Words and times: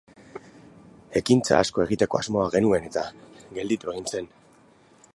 Ekintza 1.21 1.59
asko 1.65 1.85
egiteko 1.85 2.21
asmoa 2.23 2.49
genuen 2.57 2.91
eta... 2.91 3.07
gelditu 3.59 3.97
egin 3.97 4.13
zen. 4.15 4.35